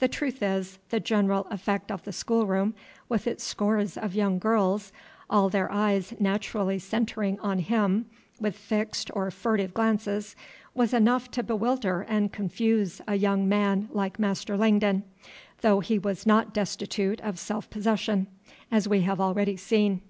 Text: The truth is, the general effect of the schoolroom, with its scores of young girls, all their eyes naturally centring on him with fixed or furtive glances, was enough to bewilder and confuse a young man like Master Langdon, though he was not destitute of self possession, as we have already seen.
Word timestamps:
The 0.00 0.08
truth 0.08 0.42
is, 0.42 0.80
the 0.88 0.98
general 0.98 1.46
effect 1.48 1.92
of 1.92 2.02
the 2.02 2.12
schoolroom, 2.12 2.74
with 3.08 3.28
its 3.28 3.44
scores 3.44 3.96
of 3.96 4.16
young 4.16 4.40
girls, 4.40 4.90
all 5.30 5.48
their 5.48 5.70
eyes 5.70 6.12
naturally 6.18 6.80
centring 6.80 7.38
on 7.38 7.60
him 7.60 8.06
with 8.40 8.56
fixed 8.56 9.12
or 9.14 9.30
furtive 9.30 9.72
glances, 9.72 10.34
was 10.74 10.92
enough 10.92 11.30
to 11.30 11.44
bewilder 11.44 12.04
and 12.08 12.32
confuse 12.32 13.00
a 13.06 13.14
young 13.14 13.48
man 13.48 13.88
like 13.92 14.18
Master 14.18 14.56
Langdon, 14.56 15.04
though 15.60 15.78
he 15.78 16.00
was 16.00 16.26
not 16.26 16.52
destitute 16.52 17.20
of 17.20 17.38
self 17.38 17.70
possession, 17.70 18.26
as 18.72 18.88
we 18.88 19.02
have 19.02 19.20
already 19.20 19.56
seen. 19.56 20.02